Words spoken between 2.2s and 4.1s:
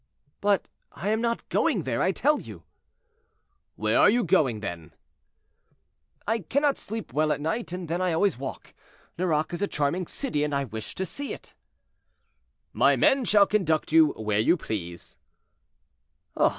you." "Where are